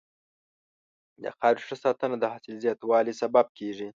د 1.23 1.25
خاورې 1.37 1.61
ښه 1.67 1.75
ساتنه 1.83 2.15
د 2.19 2.25
حاصل 2.31 2.55
زیاتوالي 2.63 3.13
سبب 3.21 3.45
کېږي. 3.57 3.89